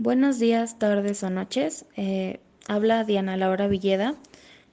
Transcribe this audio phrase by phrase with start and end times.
[0.00, 1.84] Buenos días, tardes o noches.
[1.96, 4.14] Eh, habla Diana Laura Villeda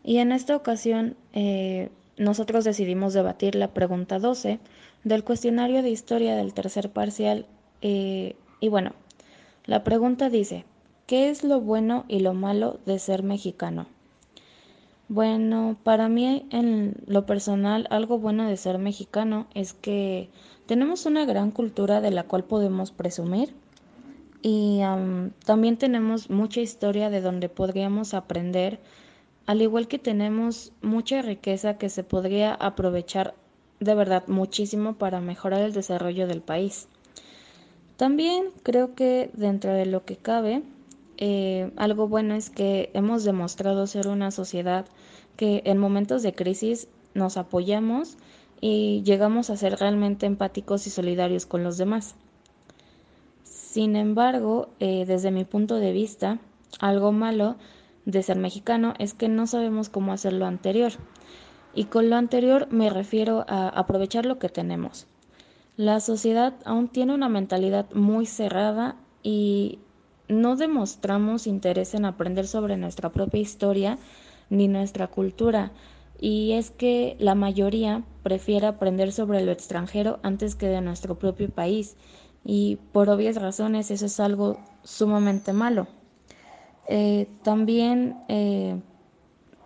[0.03, 4.59] y en esta ocasión eh, nosotros decidimos debatir la pregunta 12
[5.03, 7.47] del cuestionario de historia del tercer parcial.
[7.81, 8.91] Eh, y bueno,
[9.65, 10.63] la pregunta dice,
[11.07, 13.87] ¿qué es lo bueno y lo malo de ser mexicano?
[15.09, 20.29] Bueno, para mí en lo personal, algo bueno de ser mexicano es que
[20.67, 23.55] tenemos una gran cultura de la cual podemos presumir
[24.47, 24.81] y
[25.43, 28.79] también tenemos mucha historia de donde podríamos aprender,
[29.47, 33.33] al igual que tenemos mucha riqueza que se podría aprovechar
[33.79, 36.87] de verdad muchísimo para mejorar el desarrollo del país.
[37.97, 40.61] También creo que dentro de lo que cabe,
[41.17, 44.85] eh, algo bueno es que hemos demostrado ser una sociedad
[45.37, 48.19] que en momentos de crisis nos apoyamos
[48.61, 52.13] y llegamos a ser realmente empáticos y solidarios con los demás.
[53.75, 56.39] Sin embargo, eh, desde mi punto de vista,
[56.79, 57.57] algo malo
[58.05, 60.93] de ser mexicano es que no sabemos cómo hacer lo anterior.
[61.73, 65.07] Y con lo anterior me refiero a aprovechar lo que tenemos.
[65.75, 69.79] La sociedad aún tiene una mentalidad muy cerrada y
[70.29, 73.97] no demostramos interés en aprender sobre nuestra propia historia
[74.49, 75.73] ni nuestra cultura.
[76.17, 81.49] Y es que la mayoría prefiere aprender sobre lo extranjero antes que de nuestro propio
[81.49, 81.97] país
[82.45, 85.87] y por obvias razones eso es algo sumamente malo.
[86.87, 88.79] Eh, también eh,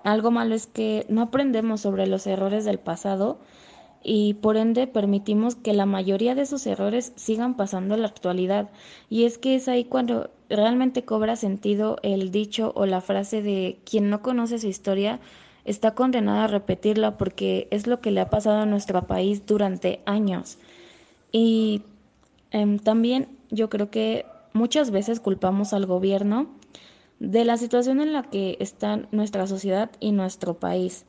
[0.04, 3.38] algo malo es que no aprendemos sobre los errores del pasado
[4.02, 8.70] y por ende permitimos que la mayoría de esos errores sigan pasando en la actualidad.
[9.10, 13.78] Y es que es ahí cuando realmente cobra sentido el dicho o la frase de
[13.84, 15.20] quien no conoce su historia
[15.66, 20.00] está condenado a repetirla porque es lo que le ha pasado a nuestro país durante
[20.06, 20.58] años.
[21.34, 21.84] Y
[22.52, 26.48] Em, también yo creo que muchas veces culpamos al gobierno
[27.20, 31.06] de la situación en la que está nuestra sociedad y nuestro país.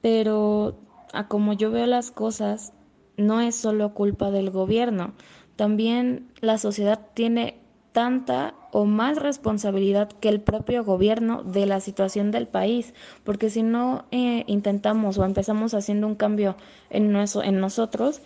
[0.00, 0.76] Pero
[1.12, 2.72] a como yo veo las cosas,
[3.16, 5.12] no es solo culpa del gobierno.
[5.56, 7.58] También la sociedad tiene
[7.92, 12.94] tanta o más responsabilidad que el propio gobierno de la situación del país,
[13.24, 16.56] porque si no eh, intentamos o empezamos haciendo un cambio
[16.88, 18.22] en, en nosotros,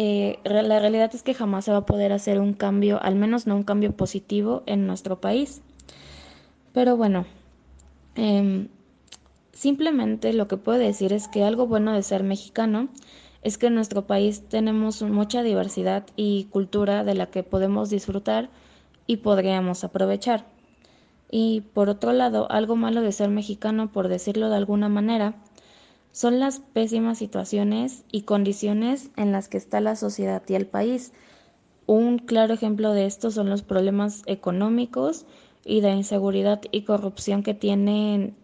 [0.00, 3.48] eh, la realidad es que jamás se va a poder hacer un cambio, al menos
[3.48, 5.60] no un cambio positivo en nuestro país.
[6.72, 7.26] Pero bueno,
[8.14, 8.68] em,
[9.52, 12.88] simplemente lo que puedo decir es que algo bueno de ser mexicano
[13.42, 18.50] es que en nuestro país tenemos mucha diversidad y cultura de la que podemos disfrutar
[19.08, 20.46] y podríamos aprovechar.
[21.28, 25.34] Y por otro lado, algo malo de ser mexicano, por decirlo de alguna manera,
[26.12, 31.12] son las pésimas situaciones y condiciones en las que está la sociedad y el país.
[31.86, 35.26] Un claro ejemplo de esto son los problemas económicos
[35.64, 38.34] y de inseguridad y corrupción que tienen,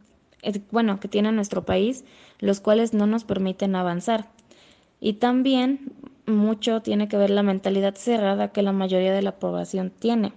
[0.43, 2.05] eh, bueno, que tiene nuestro país,
[2.39, 4.29] los cuales no nos permiten avanzar.
[5.01, 5.93] Y también
[6.27, 10.33] mucho tiene que ver la mentalidad cerrada que la mayoría de la población tiene.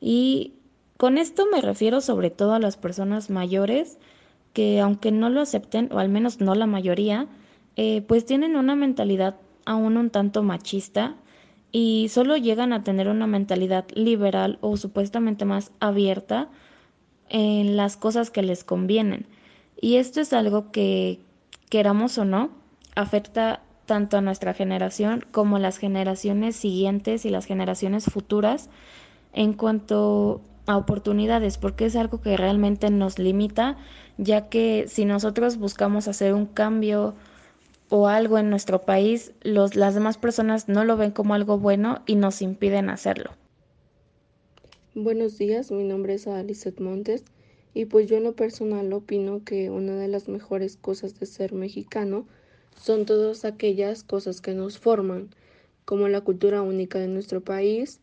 [0.00, 0.54] Y
[0.96, 3.98] con esto me refiero sobre todo a las personas mayores
[4.54, 7.26] que aunque no lo acepten, o al menos no la mayoría,
[7.76, 11.16] eh, pues tienen una mentalidad aún un tanto machista
[11.72, 16.48] y solo llegan a tener una mentalidad liberal o supuestamente más abierta
[17.28, 19.26] en las cosas que les convienen.
[19.80, 21.18] Y esto es algo que,
[21.68, 22.50] queramos o no,
[22.94, 28.70] afecta tanto a nuestra generación como a las generaciones siguientes y las generaciones futuras
[29.32, 33.76] en cuanto a oportunidades, porque es algo que realmente nos limita,
[34.18, 37.14] ya que si nosotros buscamos hacer un cambio
[37.90, 42.02] o algo en nuestro país, los, las demás personas no lo ven como algo bueno
[42.06, 43.30] y nos impiden hacerlo.
[44.94, 47.24] Buenos días, mi nombre es Alicet Montes
[47.74, 51.52] y pues yo en lo personal opino que una de las mejores cosas de ser
[51.52, 52.26] mexicano
[52.80, 55.30] son todas aquellas cosas que nos forman,
[55.84, 58.00] como la cultura única de nuestro país,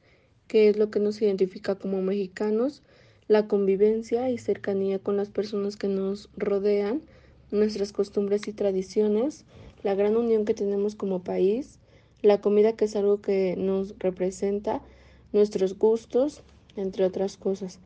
[0.51, 2.81] que es lo que nos identifica como mexicanos,
[3.29, 7.03] la convivencia y cercanía con las personas que nos rodean,
[7.51, 9.45] nuestras costumbres y tradiciones,
[9.81, 11.79] la gran unión que tenemos como país,
[12.21, 14.81] la comida que es algo que nos representa,
[15.31, 16.41] nuestros gustos,
[16.75, 17.79] entre otras cosas.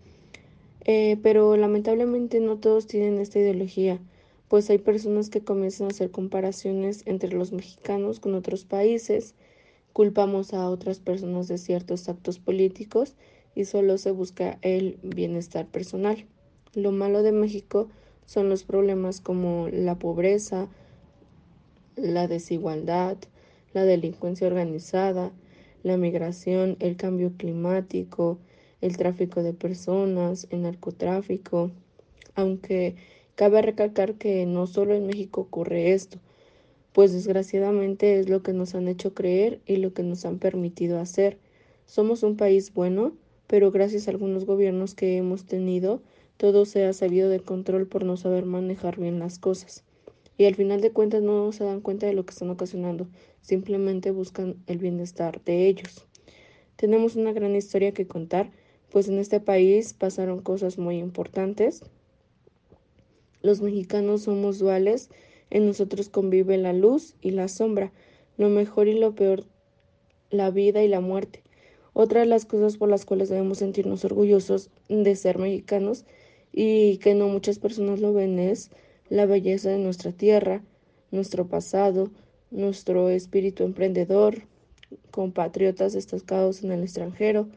[0.86, 4.00] Eh, pero lamentablemente no todos tienen esta ideología,
[4.48, 9.36] pues hay personas que comienzan a hacer comparaciones entre los mexicanos con otros países,
[9.96, 13.16] culpamos a otras personas de ciertos actos políticos
[13.56, 16.26] y solo se busca el bienestar personal.
[16.74, 17.88] Lo malo de México
[18.26, 20.68] son los problemas como la pobreza,
[21.96, 23.16] la desigualdad,
[23.72, 25.32] la delincuencia organizada,
[25.82, 28.38] la migración, el cambio climático,
[28.82, 31.72] el tráfico de personas, el narcotráfico,
[32.36, 32.98] aunque
[33.36, 36.20] cabe recalcar que no solo en México ocurre esto,
[36.96, 40.98] pues desgraciadamente es lo que nos han hecho creer y lo que nos han permitido
[40.98, 41.38] hacer.
[41.86, 43.12] Somos un país bueno,
[43.48, 46.02] pero gracias a algunos gobiernos que hemos tenido,
[46.38, 49.84] todo se ha salido de control por no saber manejar bien las cosas.
[50.38, 53.10] Y al final de cuentas no se dan cuenta de lo que están ocasionando,
[53.42, 56.08] simplemente buscan el bienestar de ellos.
[56.78, 58.52] Tenemos una gran historia que contar,
[58.90, 61.84] pues en este país pasaron cosas muy importantes.
[63.42, 65.10] Los mexicanos somos duales,
[65.50, 67.92] en nosotros convive la luz y la sombra,
[68.38, 69.46] lo mejor y lo peor,
[70.30, 71.44] la vida y la muerte.
[71.94, 76.06] Otra de las cosas por las cuales debemos sentirnos orgullosos de ser mexicanos
[76.52, 78.72] y que no muchas personas lo ven es
[79.10, 80.64] la belleza de nuestra tierra,
[81.12, 82.10] nuestro pasado,
[82.52, 84.44] nuestro espíritu emprendedor,
[85.12, 87.48] compatriotas destacados en el extranjero,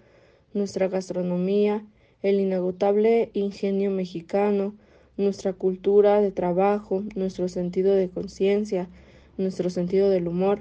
[0.55, 1.85] nuestra gastronomía,
[2.23, 4.75] el inagotable ingenio mexicano,
[5.19, 8.89] nuestra cultura de trabajo, nuestro sentido de conciencia,
[9.37, 10.61] nuestro sentido del humor.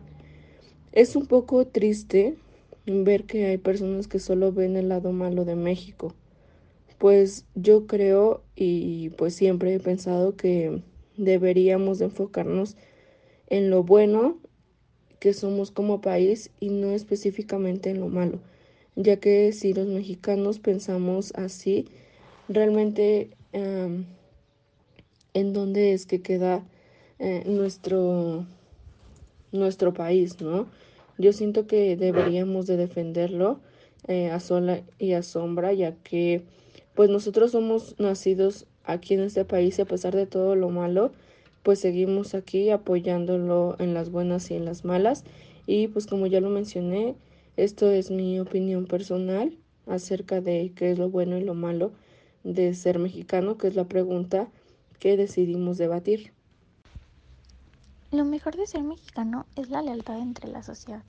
[0.91, 2.35] Es un poco triste
[2.85, 6.13] ver que hay personas que solo ven el lado malo de México.
[6.97, 10.81] Pues yo creo y pues siempre he pensado que
[11.15, 12.75] deberíamos enfocarnos
[13.49, 14.37] en lo bueno
[15.19, 18.39] que somos como país y no específicamente en lo malo,
[18.95, 21.87] ya que si los mexicanos pensamos así,
[22.49, 23.31] realmente
[25.37, 26.65] en dónde es que queda
[27.19, 28.45] eh, nuestro,
[29.51, 30.67] nuestro país, ¿no?
[31.19, 33.59] Yo siento que deberíamos de defenderlo
[34.07, 36.41] eh, a sola y a sombra, ya que
[36.95, 41.11] pues nosotros somos nacidos aquí en este país y a pesar de todo lo malo,
[41.61, 45.23] pues seguimos aquí apoyándolo en las buenas y en las malas.
[45.67, 47.13] Y pues como ya lo mencioné,
[47.57, 49.55] esto es mi opinión personal
[49.85, 51.91] acerca de qué es lo bueno y lo malo
[52.43, 54.49] de ser mexicano, que es la pregunta
[54.99, 56.33] que decidimos debatir.
[58.11, 61.03] Lo mejor de ser mexicano es la lealtad entre la sociedad,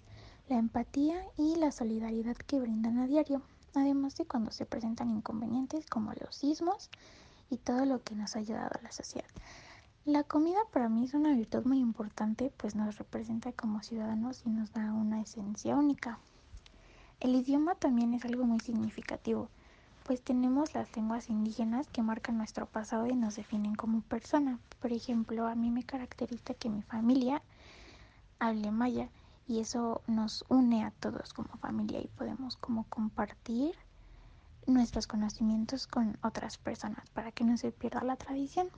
[0.48, 3.42] la empatía y la solidaridad que brindan a diario,
[3.74, 6.90] además de cuando se presentan inconvenientes como los sismos
[7.50, 9.28] y todo lo que nos ha ayudado a la sociedad.
[10.04, 14.48] La comida para mí es una virtud muy importante, pues nos representa como ciudadanos y
[14.50, 16.18] nos da una esencia única.
[17.20, 19.50] El idioma también es algo muy significativo,
[20.08, 24.58] pues tenemos las lenguas indígenas que marcan nuestro pasado y nos definen como persona.
[24.80, 27.42] Por ejemplo, a mí me caracteriza que mi familia
[28.38, 29.10] hable maya
[29.46, 33.74] y eso nos une a todos como familia y podemos como compartir
[34.66, 38.70] nuestros conocimientos con otras personas para que no se pierda la tradición.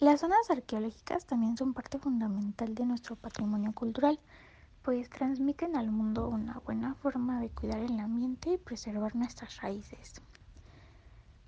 [0.00, 4.20] Las zonas arqueológicas también son parte fundamental de nuestro patrimonio cultural
[4.82, 10.20] pues transmiten al mundo una buena forma de cuidar el ambiente y preservar nuestras raíces.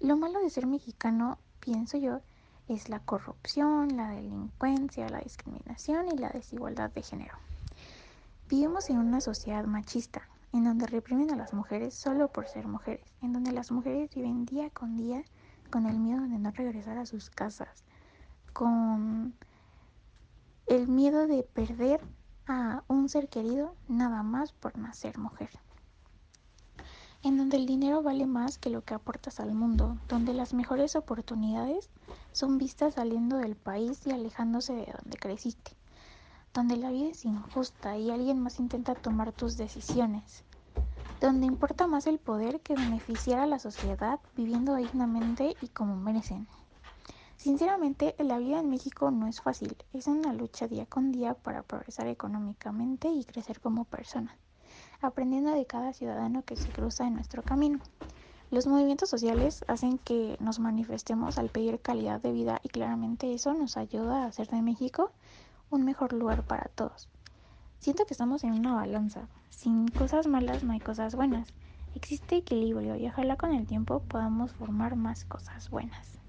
[0.00, 2.20] Lo malo de ser mexicano, pienso yo,
[2.68, 7.36] es la corrupción, la delincuencia, la discriminación y la desigualdad de género.
[8.48, 10.22] Vivimos en una sociedad machista,
[10.52, 14.44] en donde reprimen a las mujeres solo por ser mujeres, en donde las mujeres viven
[14.44, 15.22] día con día
[15.70, 17.84] con el miedo de no regresar a sus casas,
[18.52, 19.34] con
[20.66, 22.00] el miedo de perder
[22.50, 25.50] a un ser querido nada más por nacer mujer.
[27.22, 30.96] En donde el dinero vale más que lo que aportas al mundo, donde las mejores
[30.96, 31.90] oportunidades
[32.32, 35.72] son vistas saliendo del país y alejándose de donde creciste,
[36.52, 40.42] donde la vida es injusta y alguien más intenta tomar tus decisiones,
[41.20, 46.48] donde importa más el poder que beneficiar a la sociedad viviendo dignamente y como merecen.
[47.42, 51.62] Sinceramente, la vida en México no es fácil, es una lucha día con día para
[51.62, 54.36] progresar económicamente y crecer como persona,
[55.00, 57.80] aprendiendo de cada ciudadano que se cruza en nuestro camino.
[58.50, 63.54] Los movimientos sociales hacen que nos manifestemos al pedir calidad de vida y claramente eso
[63.54, 65.10] nos ayuda a hacer de México
[65.70, 67.08] un mejor lugar para todos.
[67.78, 69.28] Siento que estamos en una balanza.
[69.48, 71.48] Sin cosas malas no hay cosas buenas.
[71.94, 76.19] Existe equilibrio y ojalá con el tiempo podamos formar más cosas buenas.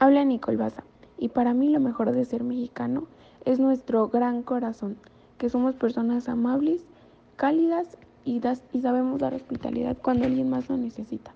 [0.00, 0.84] Habla Nicole Baza,
[1.18, 3.08] y para mí lo mejor de ser mexicano
[3.44, 4.96] es nuestro gran corazón,
[5.38, 6.84] que somos personas amables,
[7.34, 8.40] cálidas y,
[8.80, 11.32] sabemos dar hospitalidad cuando alguien más lo necesita.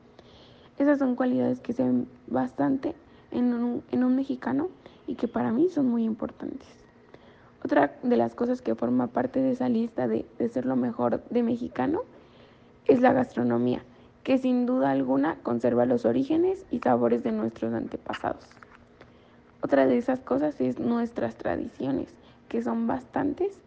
[0.78, 2.94] Esas son cualidades que se ven bastante
[3.32, 4.68] en un, mexicano
[5.08, 6.68] y que para mí son muy importantes.
[7.64, 11.42] Otra de las cosas que forma parte de esa lista de ser lo mejor de
[11.42, 12.02] mexicano
[12.86, 13.82] es la gastronomía
[14.22, 18.44] que sin duda alguna conserva los orígenes y sabores de nuestros antepasados.
[19.62, 22.08] Otra de esas cosas es nuestras tradiciones,
[22.48, 23.58] que son bastantes,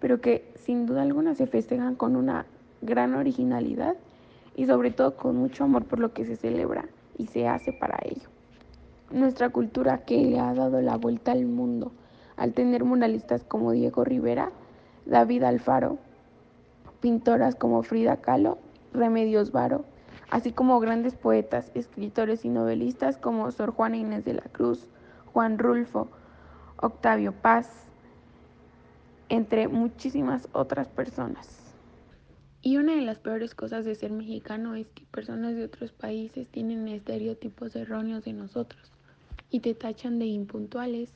[0.00, 2.46] pero que sin duda alguna se festejan con una
[2.82, 3.96] gran originalidad
[4.56, 7.98] y sobre todo con mucho amor por lo que se celebra y se hace para
[8.04, 8.28] ello.
[9.10, 11.92] Nuestra cultura que le ha dado la vuelta al mundo
[12.36, 14.50] al tener muralistas como Diego Rivera,
[15.06, 15.98] David Alfaro,
[17.00, 18.58] pintoras como Frida Kahlo,
[18.92, 19.84] Remedios Varo,
[20.34, 24.88] así como grandes poetas, escritores y novelistas como Sor Juana Inés de la Cruz,
[25.26, 26.08] Juan Rulfo,
[26.76, 27.70] Octavio Paz,
[29.28, 31.72] entre muchísimas otras personas.
[32.62, 36.48] Y una de las peores cosas de ser mexicano es que personas de otros países
[36.48, 38.90] tienen estereotipos erróneos de nosotros
[39.50, 41.12] y te tachan de impuntuales.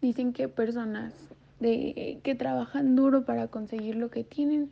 [0.00, 1.12] Dicen que personas
[1.60, 4.70] que trabajan duro para conseguir lo que tienen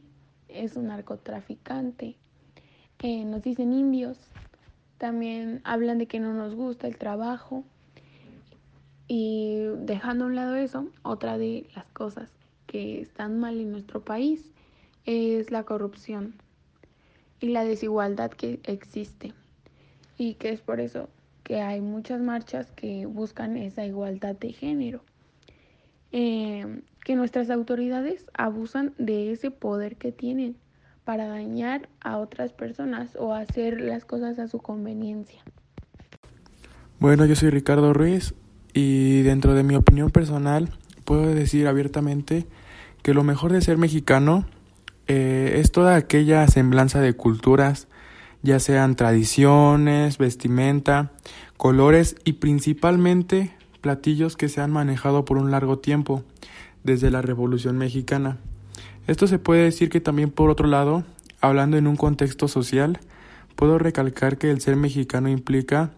[0.48, 2.16] es un narcotraficante.
[3.00, 4.18] Eh, nos dicen indios.
[4.98, 7.64] También hablan de que no nos gusta el trabajo.
[9.06, 12.30] Y dejando a un lado eso, otra de las cosas
[12.66, 14.50] que están mal en nuestro país
[15.06, 16.34] es la corrupción
[17.40, 19.32] y la desigualdad que existe.
[20.18, 21.08] Y que es por eso
[21.44, 25.02] que hay muchas marchas que buscan esa igualdad de género.
[26.10, 30.56] Eh, que nuestras autoridades abusan de ese poder que tienen
[31.08, 35.40] para dañar a otras personas o hacer las cosas a su conveniencia.
[37.00, 38.34] Bueno, yo soy Ricardo Ruiz
[38.74, 40.68] y dentro de mi opinión personal
[41.06, 42.46] puedo decir abiertamente
[43.02, 44.44] que lo mejor de ser mexicano
[45.06, 47.88] eh, es toda aquella semblanza de culturas,
[48.42, 51.12] ya sean tradiciones, vestimenta,
[51.56, 56.22] colores y principalmente platillos que se han manejado por un largo tiempo,
[56.84, 58.36] desde la Revolución Mexicana.
[59.08, 61.02] Esto se puede decir que también por otro lado,
[61.40, 63.00] hablando en un contexto social,
[63.56, 65.92] puedo recalcar que el ser mexicano implica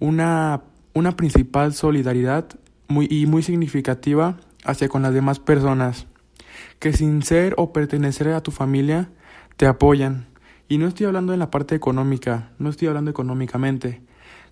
[0.00, 0.62] una,
[0.94, 2.46] una principal solidaridad
[2.88, 6.06] muy, y muy significativa hacia con las demás personas
[6.78, 9.10] que sin ser o pertenecer a tu familia
[9.58, 10.26] te apoyan.
[10.68, 14.00] Y no estoy hablando en la parte económica, no estoy hablando económicamente,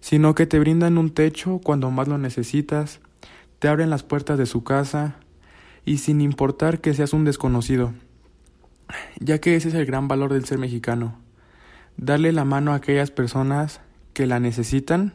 [0.00, 3.00] sino que te brindan un techo cuando más lo necesitas,
[3.58, 5.16] te abren las puertas de su casa
[5.84, 7.92] y sin importar que seas un desconocido,
[9.18, 11.18] ya que ese es el gran valor del ser mexicano,
[11.96, 13.80] darle la mano a aquellas personas
[14.12, 15.14] que la necesitan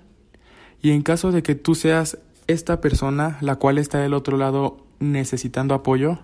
[0.82, 2.18] y en caso de que tú seas
[2.48, 6.20] esta persona la cual está del otro lado necesitando apoyo,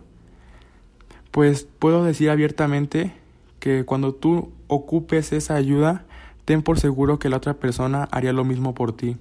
[1.32, 3.14] pues puedo decir abiertamente
[3.60, 6.06] que cuando tú ocupes esa ayuda,
[6.46, 9.18] ten por seguro que la otra persona haría lo mismo por ti.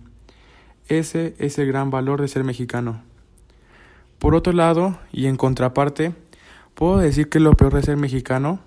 [0.88, 3.02] Ese es el gran valor de ser mexicano.
[4.20, 6.14] Por otro lado, y en contraparte,
[6.74, 8.60] puedo decir que lo peor de ser mexicano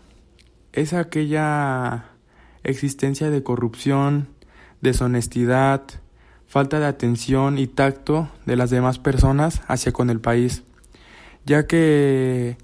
[0.72, 2.05] es aquella
[2.63, 4.29] existencia de corrupción,
[4.81, 5.83] deshonestidad,
[6.48, 10.63] falta de atención y tacto de las demás personas hacia con el país,
[11.45, 12.57] ya que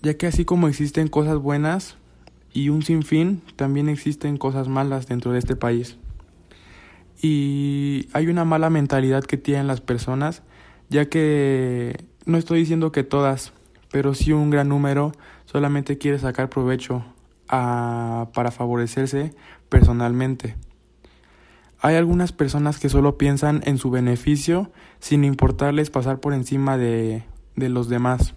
[0.00, 1.96] ya que así como existen cosas buenas
[2.52, 5.96] y un sinfín, también existen cosas malas dentro de este país.
[7.20, 10.42] Y hay una mala mentalidad que tienen las personas,
[10.90, 13.52] ya que no estoy diciendo que todas,
[13.90, 15.12] pero sí un gran número
[15.46, 17.04] solamente quiere sacar provecho
[17.46, 19.32] para favorecerse
[19.68, 20.56] personalmente.
[21.80, 27.24] Hay algunas personas que solo piensan en su beneficio sin importarles pasar por encima de,
[27.56, 28.34] de los demás.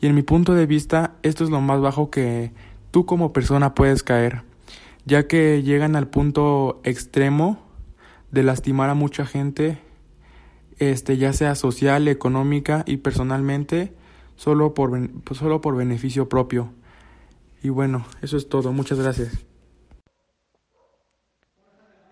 [0.00, 2.52] Y en mi punto de vista, esto es lo más bajo que
[2.92, 4.42] tú como persona puedes caer,
[5.04, 7.58] ya que llegan al punto extremo
[8.30, 9.78] de lastimar a mucha gente,
[10.78, 13.94] este, ya sea social, económica y personalmente,
[14.36, 14.90] solo por,
[15.32, 16.72] solo por beneficio propio.
[17.62, 18.72] Y bueno, eso es todo.
[18.72, 19.46] Muchas gracias.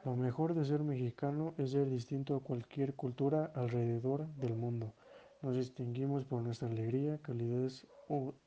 [0.05, 4.93] Lo mejor de ser mexicano es ser distinto a cualquier cultura alrededor del mundo.
[5.41, 7.87] Nos distinguimos por nuestra alegría, calidez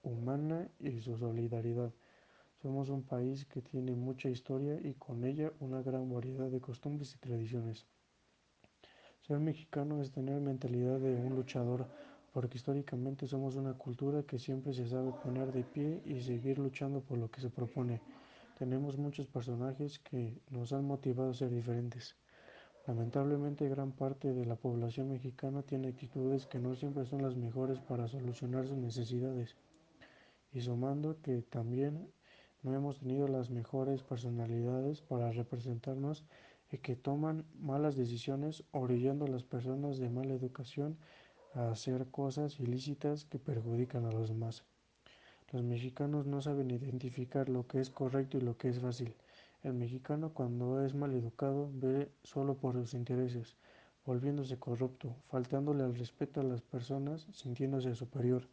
[0.03, 1.91] humana y su solidaridad.
[2.61, 7.15] Somos un país que tiene mucha historia y con ella una gran variedad de costumbres
[7.15, 7.85] y tradiciones.
[9.27, 11.85] Ser mexicano es tener mentalidad de un luchador,
[12.31, 17.01] porque históricamente somos una cultura que siempre se sabe poner de pie y seguir luchando
[17.01, 17.99] por lo que se propone.
[18.57, 22.15] Tenemos muchos personajes que nos han motivado a ser diferentes.
[22.87, 27.79] Lamentablemente gran parte de la población mexicana tiene actitudes que no siempre son las mejores
[27.79, 29.57] para solucionar sus necesidades.
[30.53, 32.07] Y sumando que también
[32.63, 36.23] no hemos tenido las mejores personalidades para representarnos
[36.71, 40.97] y que toman malas decisiones orillando a las personas de mala educación
[41.53, 44.63] a hacer cosas ilícitas que perjudican a los demás.
[45.53, 49.15] Los mexicanos no saben identificar lo que es correcto y lo que es fácil.
[49.63, 53.55] El mexicano cuando es mal educado ve solo por sus intereses,
[54.05, 58.43] volviéndose corrupto, faltándole al respeto a las personas, sintiéndose superior.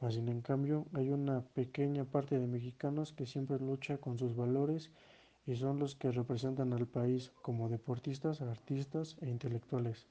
[0.00, 4.34] mas sin en cambio hay una pequeña parte de mexicanos que siempre lucha con sus
[4.34, 4.90] valores
[5.46, 10.06] y son los que representan al país como deportistas, artistas e intelectuales.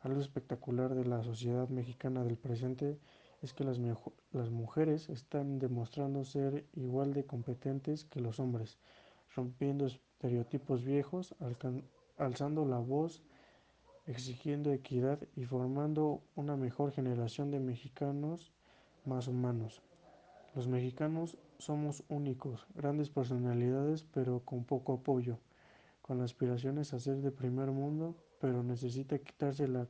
[0.00, 2.98] Algo espectacular de la sociedad mexicana del presente
[3.42, 3.78] es que las,
[4.32, 8.78] las, mujeres están demostrando ser igual de competentes que los hombres,
[9.34, 11.34] rompiendo estereotipos viejos,
[12.16, 13.22] alzando la voz,
[14.06, 18.52] exigiendo equidad y formando una mejor generación de mexicanos
[19.04, 19.82] más humanos.
[20.54, 25.38] Los mexicanos somos únicos, grandes personalidades, pero con poco apoyo,
[26.02, 29.88] con aspiraciones a ser de primer mundo, pero necesita quitarse la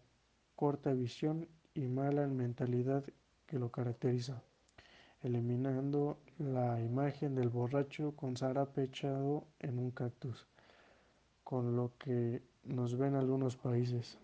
[0.56, 3.04] corta visión y mala mentalidad
[3.46, 4.42] que lo caracteriza,
[5.22, 10.46] eliminando la imagen del borracho con zarape echado en un cactus,
[11.44, 14.16] con lo que nos ven algunos países.